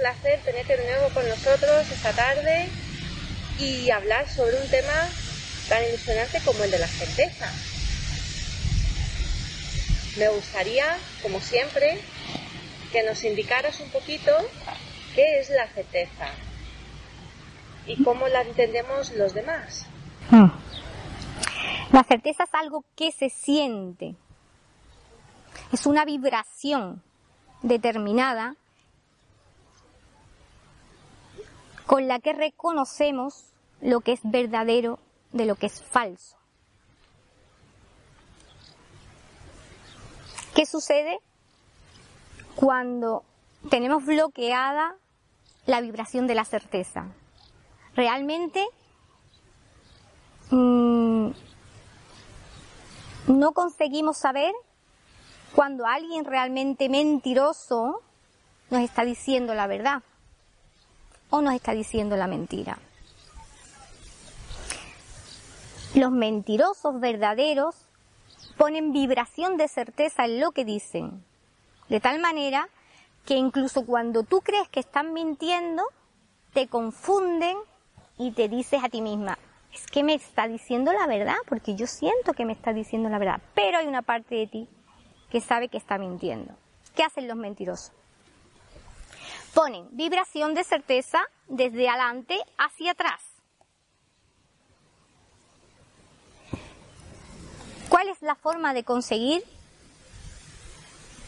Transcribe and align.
Placer 0.00 0.40
tenerte 0.44 0.78
de 0.78 0.84
nuevo 0.84 1.10
con 1.12 1.28
nosotros 1.28 1.90
esta 1.90 2.12
tarde 2.12 2.68
y 3.58 3.90
hablar 3.90 4.26
sobre 4.28 4.58
un 4.58 4.68
tema 4.68 5.08
tan 5.68 5.84
ilusionante 5.84 6.40
como 6.42 6.64
el 6.64 6.70
de 6.70 6.78
la 6.78 6.86
certeza. 6.86 7.52
Me 10.18 10.28
gustaría, 10.30 10.96
como 11.22 11.38
siempre, 11.40 12.00
que 12.92 13.02
nos 13.02 13.22
indicaras 13.24 13.78
un 13.80 13.90
poquito 13.90 14.32
qué 15.14 15.40
es 15.40 15.50
la 15.50 15.68
certeza 15.68 16.28
y 17.86 18.02
cómo 18.02 18.26
la 18.28 18.40
entendemos 18.40 19.12
los 19.12 19.34
demás. 19.34 19.86
La 21.92 22.04
certeza 22.04 22.44
es 22.44 22.54
algo 22.54 22.84
que 22.96 23.12
se 23.12 23.28
siente. 23.28 24.14
Es 25.72 25.84
una 25.84 26.06
vibración 26.06 27.02
determinada 27.62 28.56
con 31.90 32.06
la 32.06 32.20
que 32.20 32.32
reconocemos 32.32 33.46
lo 33.80 34.00
que 34.00 34.12
es 34.12 34.20
verdadero 34.22 35.00
de 35.32 35.44
lo 35.44 35.56
que 35.56 35.66
es 35.66 35.82
falso. 35.82 36.36
¿Qué 40.54 40.66
sucede 40.66 41.18
cuando 42.54 43.24
tenemos 43.70 44.06
bloqueada 44.06 44.94
la 45.66 45.80
vibración 45.80 46.28
de 46.28 46.36
la 46.36 46.44
certeza? 46.44 47.08
Realmente 47.96 48.64
mmm, 50.52 51.30
no 53.26 53.50
conseguimos 53.50 54.16
saber 54.16 54.52
cuando 55.56 55.86
alguien 55.86 56.24
realmente 56.24 56.88
mentiroso 56.88 58.00
nos 58.70 58.80
está 58.82 59.04
diciendo 59.04 59.54
la 59.54 59.66
verdad 59.66 60.04
o 61.30 61.40
nos 61.40 61.54
está 61.54 61.72
diciendo 61.72 62.16
la 62.16 62.26
mentira. 62.26 62.78
Los 65.94 66.12
mentirosos 66.12 67.00
verdaderos 67.00 67.74
ponen 68.56 68.92
vibración 68.92 69.56
de 69.56 69.68
certeza 69.68 70.24
en 70.24 70.40
lo 70.40 70.52
que 70.52 70.64
dicen, 70.64 71.24
de 71.88 71.98
tal 71.98 72.20
manera 72.20 72.68
que 73.24 73.34
incluso 73.34 73.84
cuando 73.84 74.22
tú 74.22 74.40
crees 74.40 74.68
que 74.68 74.80
están 74.80 75.12
mintiendo, 75.12 75.82
te 76.52 76.68
confunden 76.68 77.56
y 78.18 78.32
te 78.32 78.48
dices 78.48 78.82
a 78.84 78.88
ti 78.88 79.00
misma, 79.00 79.38
es 79.72 79.86
que 79.86 80.02
me 80.02 80.14
está 80.14 80.48
diciendo 80.48 80.92
la 80.92 81.06
verdad, 81.06 81.36
porque 81.48 81.74
yo 81.74 81.86
siento 81.86 82.34
que 82.34 82.44
me 82.44 82.52
está 82.52 82.72
diciendo 82.72 83.08
la 83.08 83.18
verdad, 83.18 83.40
pero 83.54 83.78
hay 83.78 83.86
una 83.86 84.02
parte 84.02 84.34
de 84.34 84.46
ti 84.46 84.68
que 85.30 85.40
sabe 85.40 85.68
que 85.68 85.78
está 85.78 85.98
mintiendo. 85.98 86.54
¿Qué 86.94 87.02
hacen 87.02 87.28
los 87.28 87.36
mentirosos? 87.36 87.92
Ponen 89.54 89.88
vibración 89.90 90.54
de 90.54 90.64
certeza 90.64 91.20
desde 91.48 91.88
adelante 91.88 92.38
hacia 92.56 92.92
atrás. 92.92 93.20
¿Cuál 97.88 98.08
es 98.08 98.22
la 98.22 98.36
forma 98.36 98.72
de 98.72 98.84
conseguir 98.84 99.42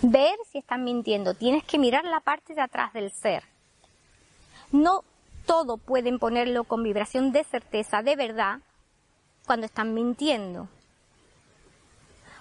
ver 0.03 0.37
si 0.51 0.59
están 0.59 0.85
mintiendo? 0.85 1.35
Tienes 1.35 1.65
que 1.65 1.79
mirar 1.79 2.05
la 2.05 2.21
parte 2.21 2.55
de 2.55 2.61
atrás 2.61 2.93
del 2.93 3.11
ser. 3.11 3.43
No 4.71 5.03
todo 5.45 5.77
pueden 5.77 6.21
ponerlo 6.21 6.65
con 6.65 6.85
vibración 6.85 7.33
de 7.33 7.43
certeza, 7.43 8.03
de 8.03 8.15
verdad, 8.15 8.61
cuando 9.45 9.67
están 9.67 9.93
mintiendo. 9.93 10.69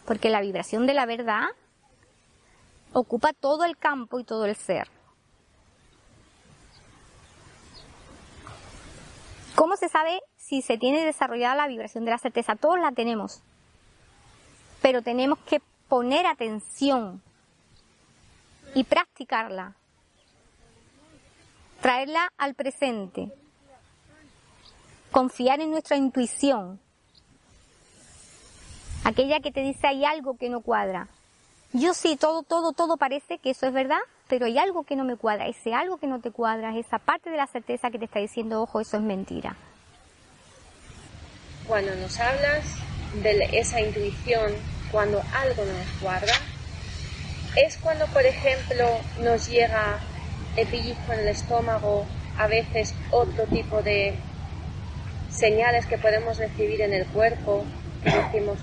Porque 0.06 0.30
la 0.30 0.42
vibración 0.42 0.86
de 0.86 0.94
la 0.94 1.06
verdad 1.06 1.50
ocupa 2.94 3.34
todo 3.34 3.66
el 3.66 3.76
campo 3.76 4.20
y 4.20 4.24
todo 4.24 4.46
el 4.46 4.56
ser. 4.56 4.88
¿Cómo 9.56 9.76
se 9.76 9.90
si 10.38 10.62
se 10.62 10.78
tiene 10.78 11.06
desarrollada 11.06 11.56
la 11.56 11.68
vibración 11.68 12.06
de 12.06 12.12
la 12.12 12.18
certeza? 12.18 12.56
Todos 12.56 12.80
la 12.80 12.92
tenemos. 12.92 13.42
Pero 14.82 15.02
tenemos 15.02 15.40
que 15.40 15.62
poner 15.88 16.26
atención 16.26 17.22
y 18.74 18.84
practicarla. 18.84 19.76
Traerla 21.82 22.32
al 22.38 22.54
presente. 22.54 23.32
Confiar 25.12 25.60
en 25.60 25.72
nuestra 25.72 25.98
intuición. 25.98 26.80
Aquella 29.04 29.40
que 29.40 29.52
te 29.52 29.62
dice 29.62 29.88
hay 29.88 30.06
algo 30.06 30.38
que 30.38 30.50
no 30.50 30.62
cuadra. 30.62 31.08
Yo 31.74 31.94
sí, 31.94 32.18
todo, 32.18 32.44
todo, 32.44 32.74
todo 32.74 32.98
parece 32.98 33.38
que 33.38 33.52
eso 33.52 33.66
es 33.66 33.74
verdad, 33.74 34.00
pero 34.28 34.46
hay 34.46 34.58
algo 34.58 34.84
que 34.84 34.96
no 34.96 35.04
me 35.04 35.16
cuadra. 35.16 35.48
Ese 35.48 35.74
algo 35.74 35.98
que 35.98 36.08
no 36.08 36.20
te 36.20 36.32
cuadra 36.32 36.72
es 36.72 36.86
esa 36.86 37.00
parte 37.00 37.30
de 37.30 37.38
la 37.38 37.48
certeza 37.48 37.90
que 37.90 38.00
te 38.00 38.06
está 38.06 38.20
diciendo, 38.20 38.62
ojo, 38.62 38.80
eso 38.82 38.98
es 38.98 39.04
mentira. 39.04 39.56
Cuando 41.72 41.96
nos 41.96 42.20
hablas 42.20 42.66
de 43.24 43.48
esa 43.54 43.80
intuición, 43.80 44.52
cuando 44.92 45.24
algo 45.34 45.64
no 45.64 45.72
nos 45.72 45.88
cuadra, 46.02 46.34
es 47.56 47.78
cuando, 47.78 48.08
por 48.08 48.26
ejemplo, 48.26 48.90
nos 49.22 49.48
llega 49.48 49.98
el 50.58 50.68
pellizco 50.68 51.14
en 51.14 51.20
el 51.22 51.30
estómago, 51.30 52.06
a 52.38 52.48
veces 52.48 52.94
otro 53.10 53.46
tipo 53.46 53.82
de 53.82 54.16
señales 55.30 55.86
que 55.86 55.98
podemos 55.98 56.40
recibir 56.40 56.82
en 56.82 56.94
el 56.94 57.06
cuerpo, 57.06 57.64
que 58.04 58.18
decimos, 58.18 58.60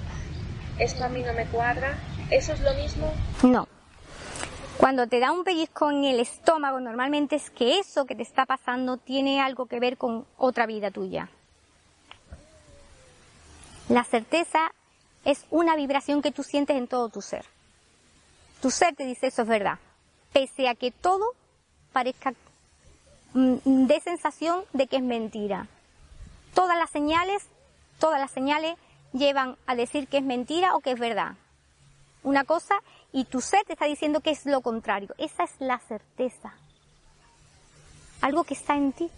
esto 0.78 1.04
a 1.04 1.08
mí 1.08 1.22
no 1.22 1.32
me 1.32 1.46
cuadra, 1.46 1.96
¿eso 2.30 2.52
es 2.52 2.60
lo 2.60 2.74
mismo? 2.74 3.10
No. 3.42 3.68
Cuando 4.76 5.06
te 5.06 5.18
da 5.18 5.32
un 5.32 5.44
pellizco 5.44 5.90
en 5.90 6.04
el 6.04 6.20
estómago, 6.20 6.78
normalmente 6.78 7.36
es 7.36 7.48
que 7.48 7.78
eso 7.78 8.04
que 8.04 8.14
te 8.14 8.22
está 8.22 8.44
pasando 8.44 8.98
tiene 8.98 9.40
algo 9.40 9.64
que 9.64 9.80
ver 9.80 9.96
con 9.96 10.26
otra 10.36 10.66
vida 10.66 10.90
tuya. 10.90 11.30
La 13.88 14.04
certeza 14.04 14.72
es 15.24 15.46
una 15.50 15.76
vibración 15.76 16.22
que 16.22 16.32
tú 16.32 16.42
sientes 16.42 16.76
en 16.76 16.88
todo 16.88 17.08
tu 17.08 17.22
ser. 17.22 17.44
Tu 18.60 18.70
ser 18.70 18.94
te 18.94 19.04
dice 19.04 19.28
eso 19.28 19.42
es 19.42 19.48
verdad, 19.48 19.78
pese 20.32 20.68
a 20.68 20.74
que 20.74 20.90
todo 20.90 21.34
parezca 21.92 22.34
mm, 23.34 23.86
de 23.86 24.00
sensación 24.00 24.64
de 24.72 24.86
que 24.86 24.96
es 24.96 25.02
mentira. 25.02 25.68
Todas 26.54 26.76
las 26.76 26.90
señales, 26.90 27.44
todas 27.98 28.20
las 28.20 28.30
señales 28.30 28.76
llevan 29.12 29.56
a 29.66 29.74
decir 29.74 30.08
que 30.08 30.18
es 30.18 30.24
mentira 30.24 30.74
o 30.74 30.80
que 30.80 30.92
es 30.92 30.98
verdad. 30.98 31.34
Una 32.22 32.44
cosa 32.44 32.82
y 33.12 33.24
tu 33.24 33.40
ser 33.40 33.64
te 33.64 33.72
está 33.72 33.86
diciendo 33.86 34.20
que 34.20 34.30
es 34.30 34.44
lo 34.44 34.60
contrario. 34.60 35.14
Esa 35.18 35.44
es 35.44 35.52
la 35.60 35.78
certeza. 35.78 36.52
Algo 38.20 38.44
que 38.44 38.54
está 38.54 38.76
en 38.76 38.92
ti. 38.92 39.10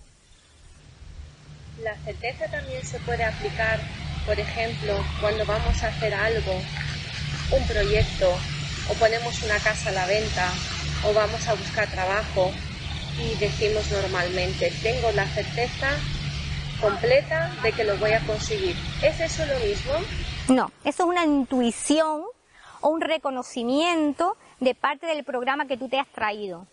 La 1.82 1.96
certeza 2.04 2.46
también 2.50 2.84
se 2.84 3.00
puede 3.00 3.24
aplicar, 3.24 3.80
por 4.26 4.38
ejemplo, 4.38 4.94
cuando 5.20 5.44
vamos 5.46 5.82
a 5.82 5.88
hacer 5.88 6.14
algo, 6.14 6.52
un 7.50 7.66
proyecto, 7.66 8.30
o 8.88 8.94
ponemos 8.94 9.42
una 9.42 9.58
casa 9.58 9.90
a 9.90 9.92
la 9.92 10.06
venta, 10.06 10.50
o 11.04 11.12
vamos 11.14 11.46
a 11.48 11.54
buscar 11.54 11.88
trabajo 11.90 12.52
y 13.18 13.36
decimos 13.38 13.90
normalmente, 13.90 14.72
tengo 14.82 15.10
la 15.12 15.26
certeza 15.26 15.90
completa 16.80 17.50
de 17.62 17.72
que 17.72 17.84
lo 17.84 17.96
voy 17.98 18.12
a 18.12 18.20
conseguir. 18.26 18.76
¿Es 19.02 19.20
eso 19.20 19.44
lo 19.46 19.58
mismo? 19.60 19.92
No, 20.48 20.70
eso 20.84 21.02
es 21.04 21.08
una 21.08 21.24
intuición 21.24 22.24
o 22.80 22.88
un 22.88 23.00
reconocimiento 23.00 24.36
de 24.60 24.74
parte 24.74 25.06
del 25.06 25.24
programa 25.24 25.66
que 25.66 25.76
tú 25.76 25.88
te 25.88 25.98
has 25.98 26.08
traído. 26.08 26.66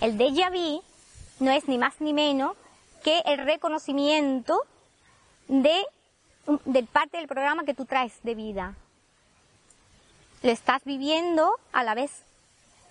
El 0.00 0.16
déjà 0.16 0.50
vu 0.50 0.82
no 1.40 1.50
es 1.50 1.66
ni 1.66 1.76
más 1.76 2.00
ni 2.00 2.12
menos 2.12 2.56
que 3.02 3.20
el 3.26 3.38
reconocimiento 3.44 4.62
de, 5.48 5.84
parte 6.92 7.16
del 7.16 7.26
programa 7.26 7.64
que 7.64 7.74
tú 7.74 7.84
traes 7.84 8.22
de 8.22 8.34
vida. 8.34 8.74
lo 10.42 10.50
estás 10.50 10.84
viviendo 10.84 11.50
a 11.72 11.82
la 11.82 11.94
vez 11.94 12.22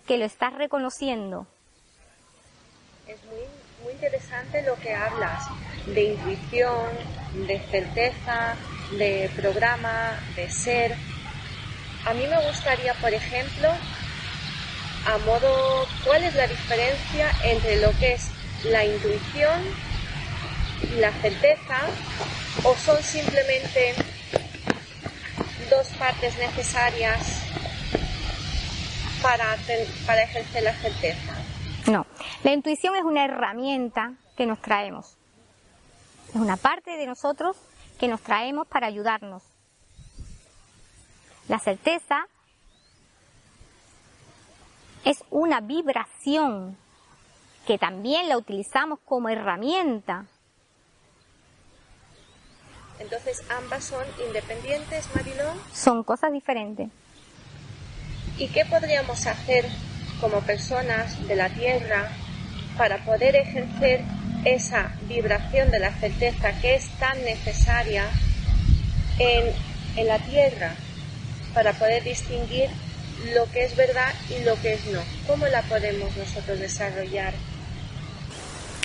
que 0.06 0.18
lo 0.18 0.26
estás 0.26 0.54
reconociendo. 0.54 1.48
Es 3.08 3.24
muy, 3.26 3.40
muy 3.84 3.94
interesante 3.94 4.64
lo 4.64 4.76
que 4.76 4.94
hablas 4.94 5.46
de 5.86 6.14
intuición, 6.14 6.92
de 7.48 7.60
certeza, 7.72 8.56
de 8.98 9.30
programa, 9.36 10.20
de 10.36 10.50
ser. 10.50 10.96
A 12.06 12.14
mí 12.14 12.26
me 12.28 12.48
gustaría, 12.48 12.94
por 12.96 13.14
ejemplo, 13.14 13.70
a 15.06 15.18
modo, 15.20 15.88
¿cuál 16.06 16.24
es 16.24 16.36
la 16.36 16.48
diferencia 16.48 17.32
entre 17.44 17.80
lo 17.82 17.92
que 17.98 18.14
es 18.14 18.30
la 18.66 18.84
intuición 18.84 19.87
la 20.98 21.12
certeza? 21.22 21.78
¿O 22.64 22.76
son 22.76 23.02
simplemente 23.04 23.94
dos 25.70 25.88
partes 26.00 26.38
necesarias 26.38 27.44
para, 29.22 29.58
para 30.06 30.24
ejercer 30.24 30.64
la 30.64 30.74
certeza? 30.74 31.36
No, 31.88 32.06
la 32.44 32.52
intuición 32.52 32.96
es 32.96 33.04
una 33.04 33.26
herramienta 33.26 34.14
que 34.36 34.46
nos 34.46 34.62
traemos. 34.62 35.18
Es 36.30 36.36
una 36.36 36.58
parte 36.58 36.98
de 36.98 37.06
nosotros 37.06 37.56
que 38.00 38.08
nos 38.08 38.22
traemos 38.22 38.68
para 38.68 38.88
ayudarnos. 38.88 39.44
La 41.48 41.60
certeza 41.60 42.28
es 45.06 45.24
una 45.30 45.62
vibración 45.62 46.78
que 47.66 47.78
también 47.78 48.28
la 48.28 48.38
utilizamos 48.38 49.00
como 49.06 49.30
herramienta. 49.30 50.26
Entonces, 53.00 53.42
ambas 53.50 53.84
son 53.84 54.04
independientes, 54.26 55.08
Marilón. 55.16 55.58
Son 55.74 56.04
cosas 56.04 56.32
diferentes. 56.32 56.90
¿Y 58.38 58.48
qué 58.50 58.66
podríamos 58.66 59.26
hacer 59.26 59.66
como 60.20 60.42
personas 60.42 61.28
de 61.28 61.36
la 61.36 61.50
Tierra 61.50 62.10
para 62.78 63.04
poder 63.04 63.36
ejercer 63.36 64.02
esa 64.46 64.92
vibración 65.08 65.72
de 65.72 65.80
la 65.80 65.92
certeza 65.92 66.60
que 66.60 66.76
es 66.76 66.88
tan 67.00 67.24
necesaria 67.24 68.06
en, 69.20 69.54
en 69.96 70.08
la 70.08 70.20
Tierra 70.20 70.74
para 71.54 71.74
poder 71.74 72.04
distinguir 72.04 72.70
lo 73.34 73.52
que 73.52 73.66
es 73.66 73.76
verdad 73.76 74.14
y 74.30 74.44
lo 74.44 74.56
que 74.62 74.74
es 74.74 74.86
no. 74.88 75.02
¿Cómo 75.26 75.48
la 75.48 75.62
podemos 75.64 76.16
nosotros 76.16 76.60
desarrollar? 76.60 77.34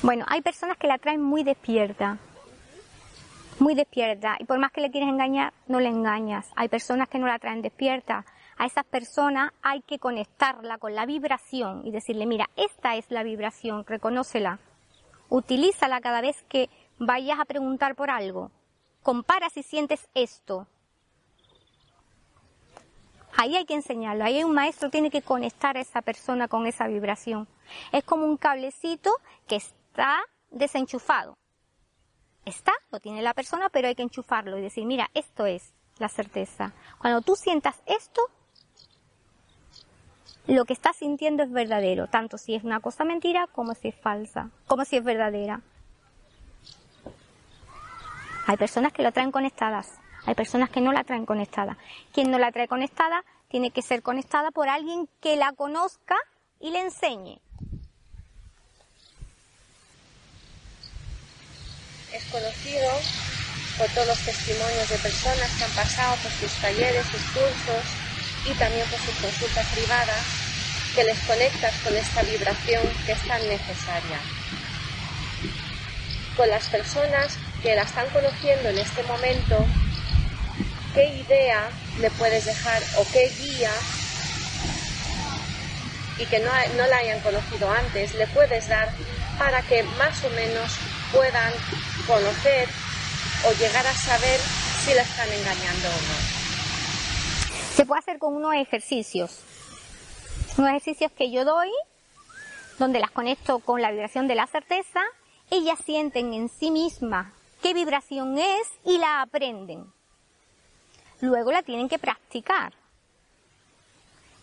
Bueno, 0.02 0.24
hay 0.28 0.40
personas 0.40 0.78
que 0.78 0.86
la 0.86 0.98
traen 0.98 1.22
muy 1.22 1.44
despierta, 1.44 2.18
muy 3.58 3.74
despierta, 3.74 4.36
y 4.38 4.44
por 4.44 4.58
más 4.58 4.72
que 4.72 4.80
le 4.80 4.90
quieres 4.90 5.08
engañar, 5.08 5.52
no 5.66 5.80
le 5.80 5.88
engañas. 5.88 6.50
Hay 6.56 6.68
personas 6.68 7.08
que 7.08 7.18
no 7.18 7.26
la 7.26 7.38
traen 7.38 7.62
despierta. 7.62 8.24
A 8.56 8.66
esas 8.66 8.84
personas 8.84 9.52
hay 9.62 9.82
que 9.82 9.98
conectarla 9.98 10.78
con 10.78 10.94
la 10.94 11.06
vibración 11.06 11.86
y 11.86 11.90
decirle, 11.90 12.26
mira, 12.26 12.48
esta 12.56 12.96
es 12.96 13.10
la 13.10 13.22
vibración, 13.22 13.84
reconócela. 13.86 14.58
Utilízala 15.28 16.00
cada 16.00 16.20
vez 16.20 16.44
que 16.48 16.68
vayas 16.98 17.40
a 17.40 17.44
preguntar 17.44 17.94
por 17.94 18.10
algo. 18.10 18.50
Compara 19.02 19.48
si 19.50 19.62
sientes 19.62 20.08
esto. 20.14 20.66
Ahí 23.36 23.56
hay 23.56 23.64
que 23.64 23.74
enseñarlo, 23.74 24.24
ahí 24.24 24.44
un 24.44 24.54
maestro 24.54 24.90
tiene 24.90 25.10
que 25.10 25.22
conectar 25.22 25.76
a 25.76 25.80
esa 25.80 26.02
persona 26.02 26.48
con 26.48 26.66
esa 26.66 26.86
vibración. 26.86 27.48
Es 27.90 28.04
como 28.04 28.26
un 28.26 28.36
cablecito 28.36 29.10
que 29.48 29.56
está 29.56 30.20
desenchufado. 30.50 31.34
Está, 32.44 32.72
lo 32.90 33.00
tiene 33.00 33.22
la 33.22 33.34
persona, 33.34 33.68
pero 33.68 33.88
hay 33.88 33.94
que 33.94 34.02
enchufarlo 34.02 34.58
y 34.58 34.62
decir, 34.62 34.84
mira, 34.84 35.10
esto 35.14 35.46
es 35.46 35.74
la 35.98 36.08
certeza. 36.08 36.72
Cuando 36.98 37.20
tú 37.20 37.36
sientas 37.36 37.80
esto, 37.86 38.22
lo 40.46 40.64
que 40.64 40.72
estás 40.72 40.96
sintiendo 40.96 41.44
es 41.44 41.52
verdadero, 41.52 42.08
tanto 42.08 42.36
si 42.38 42.54
es 42.54 42.64
una 42.64 42.80
cosa 42.80 43.04
mentira 43.04 43.46
como 43.46 43.74
si 43.74 43.88
es 43.88 43.94
falsa, 43.94 44.50
como 44.66 44.84
si 44.84 44.96
es 44.96 45.04
verdadera. 45.04 45.60
Hay 48.46 48.56
personas 48.56 48.92
que 48.92 49.02
lo 49.02 49.12
traen 49.12 49.30
conectadas. 49.30 50.00
Hay 50.26 50.34
personas 50.34 50.70
que 50.70 50.80
no 50.80 50.92
la 50.92 51.04
traen 51.04 51.26
conectada. 51.26 51.78
Quien 52.12 52.30
no 52.30 52.38
la 52.38 52.50
trae 52.50 52.68
conectada 52.68 53.24
tiene 53.48 53.70
que 53.70 53.82
ser 53.82 54.02
conectada 54.02 54.50
por 54.50 54.68
alguien 54.68 55.08
que 55.20 55.36
la 55.36 55.52
conozca 55.52 56.16
y 56.58 56.70
le 56.70 56.80
enseñe. 56.80 57.40
Es 62.12 62.24
conocido 62.24 62.90
por 63.78 63.88
todos 63.90 64.06
los 64.06 64.18
testimonios 64.18 64.88
de 64.90 64.98
personas 64.98 65.50
que 65.56 65.64
han 65.64 65.70
pasado 65.70 66.16
por 66.16 66.30
sus 66.32 66.52
talleres, 66.60 67.06
sus 67.06 67.22
cursos 67.32 67.84
y 68.44 68.52
también 68.54 68.86
por 68.88 69.00
sus 69.00 69.14
consultas 69.16 69.66
privadas, 69.68 70.22
que 70.94 71.04
les 71.04 71.18
conectas 71.20 71.74
con 71.82 71.96
esta 71.96 72.22
vibración 72.22 72.82
que 73.06 73.12
es 73.12 73.22
tan 73.26 73.40
necesaria. 73.48 74.18
Con 76.36 76.50
las 76.50 76.68
personas 76.68 77.38
que 77.62 77.74
la 77.74 77.82
están 77.82 78.08
conociendo 78.10 78.68
en 78.68 78.78
este 78.78 79.02
momento, 79.04 79.64
qué 80.94 81.06
idea 81.06 81.70
le 81.98 82.10
puedes 82.10 82.44
dejar 82.44 82.82
o 82.98 83.06
qué 83.10 83.32
guía 83.40 83.72
y 86.18 86.26
que 86.26 86.40
no, 86.40 86.50
no 86.76 86.86
la 86.86 86.96
hayan 86.98 87.20
conocido 87.20 87.70
antes 87.70 88.14
le 88.14 88.26
puedes 88.28 88.68
dar 88.68 88.90
para 89.38 89.62
que 89.62 89.82
más 89.82 90.22
o 90.24 90.30
menos 90.30 90.76
puedan 91.10 91.52
conocer 92.06 92.68
o 93.46 93.52
llegar 93.52 93.86
a 93.86 93.94
saber 93.94 94.40
si 94.84 94.94
la 94.94 95.02
están 95.02 95.28
engañando 95.28 95.88
o 95.88 95.92
no. 95.92 97.74
Se 97.74 97.86
puede 97.86 98.00
hacer 98.00 98.18
con 98.18 98.34
unos 98.34 98.54
ejercicios, 98.54 99.40
unos 100.56 100.70
ejercicios 100.70 101.12
que 101.12 101.30
yo 101.30 101.44
doy, 101.44 101.70
donde 102.78 103.00
las 103.00 103.10
conecto 103.10 103.60
con 103.60 103.80
la 103.80 103.90
vibración 103.90 104.28
de 104.28 104.34
la 104.34 104.46
certeza, 104.46 105.00
ellas 105.50 105.78
sienten 105.84 106.32
en 106.34 106.48
sí 106.48 106.70
mismas 106.70 107.32
qué 107.62 107.74
vibración 107.74 108.38
es 108.38 108.68
y 108.84 108.98
la 108.98 109.22
aprenden 109.22 109.92
luego 111.22 111.52
la 111.52 111.62
tienen 111.62 111.88
que 111.88 111.98
practicar. 111.98 112.74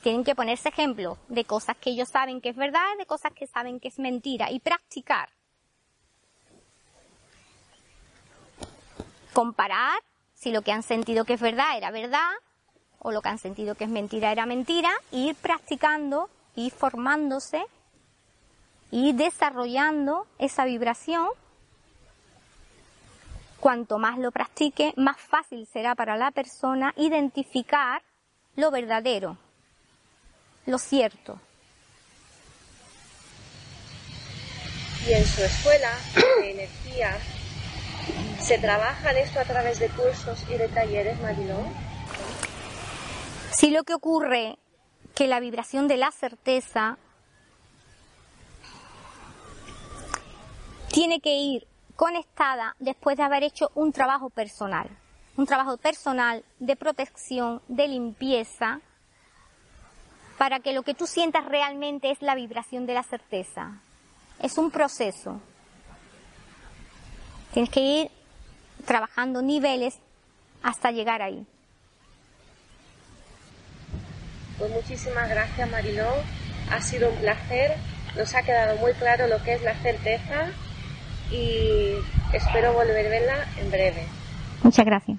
Tienen 0.02 0.24
que 0.24 0.34
ponerse 0.34 0.70
ejemplos 0.70 1.18
de 1.28 1.44
cosas 1.44 1.76
que 1.78 1.90
ellos 1.90 2.08
saben 2.08 2.40
que 2.40 2.50
es 2.50 2.56
verdad 2.56 2.98
de 2.98 3.06
cosas 3.06 3.34
que 3.34 3.48
saben 3.48 3.80
que 3.80 3.90
es 3.90 4.00
mentira 4.00 4.50
y 4.50 4.60
practicar. 4.60 5.30
Comparar 9.34 10.02
si 10.34 10.52
lo 10.52 10.62
que 10.62 10.72
han 10.72 10.84
sentido 10.84 11.26
que 11.26 11.34
es 11.34 11.42
verdad 11.42 11.78
era 11.78 11.92
verdad 11.92 12.32
o 13.00 13.12
lo 13.12 13.22
que 13.22 13.30
han 13.30 13.38
sentido 13.40 13.76
que 13.76 13.86
es 13.86 13.90
mentira 13.90 14.32
era 14.32 14.46
mentira, 14.46 14.92
ir 15.12 15.36
practicando, 15.36 16.30
ir 16.56 16.72
formándose, 16.72 17.64
ir 18.92 19.16
desarrollando 19.16 20.28
esa 20.38 20.66
vibración 20.66 21.30
Cuanto 23.60 23.98
más 23.98 24.18
lo 24.18 24.32
practique, 24.32 24.94
más 24.96 25.18
fácil 25.18 25.68
será 25.68 25.94
para 25.94 26.16
la 26.16 26.32
persona 26.32 26.94
identificar 26.96 28.02
lo 28.56 28.72
verdadero, 28.72 29.38
lo 30.66 30.78
cierto. 30.78 31.42
Y 35.06 35.14
en 35.14 35.26
su 35.26 35.44
escuela 35.44 35.92
de 36.42 36.52
energía, 36.52 37.18
¿se 38.40 38.58
trabaja 38.58 39.12
esto 39.12 39.40
a 39.40 39.44
través 39.44 39.80
de 39.80 39.90
cursos 39.90 40.44
y 40.50 40.58
de 40.58 40.68
talleres, 40.68 41.20
Marilón? 41.22 41.66
Sí, 43.52 43.72
lo 43.72 43.84
que 43.84 43.94
ocurre 43.94 44.58
que 45.16 45.28
la 45.28 45.40
vibración 45.40 45.88
de 45.88 45.98
la 45.98 46.12
certeza 46.12 46.98
tiene 50.92 51.20
que 51.20 51.36
ir 51.36 51.68
conectada 51.96 52.76
después 52.80 53.18
de 53.18 53.24
haber 53.24 53.44
hecho 53.44 53.72
un 53.76 53.92
trabajo 53.92 54.30
personal, 54.30 54.90
un 55.36 55.46
trabajo 55.46 55.78
personal 55.78 56.44
de 56.60 56.76
protección, 56.76 57.62
de 57.68 57.88
limpieza, 57.90 58.80
para 60.38 60.62
que 60.62 60.72
lo 60.72 60.84
que 60.84 60.94
tú 60.94 61.06
sientas 61.06 61.46
realmente 61.46 62.12
es 62.12 62.22
la 62.22 62.34
vibración 62.34 62.86
de 62.86 62.94
la 62.94 63.04
certeza. 63.04 63.82
Es 64.42 64.58
un 64.58 64.72
proceso. 64.72 65.42
Tienes 67.54 67.70
que 67.72 67.80
ir 67.80 68.12
trabajando 68.86 69.42
niveles 69.42 70.00
hasta 70.64 70.92
llegar 70.92 71.22
ahí. 71.22 71.46
Pues 74.58 74.72
muchísimas 74.72 75.30
gracias 75.30 75.70
Mariló, 75.72 76.10
ha 76.70 76.82
sido 76.82 77.10
un 77.10 77.16
placer, 77.16 77.78
nos 78.18 78.36
ha 78.36 78.44
quedado 78.44 78.78
muy 78.78 78.92
claro 78.94 79.28
lo 79.28 79.42
que 79.44 79.54
es 79.54 79.64
la 79.64 79.74
certeza 79.76 80.50
y 81.32 81.94
espero 82.34 82.74
volver 82.74 83.06
a 83.06 83.10
verla 83.10 83.48
en 83.58 83.72
breve. 83.72 84.06
Muchas 84.62 84.86
gracias. 84.86 85.18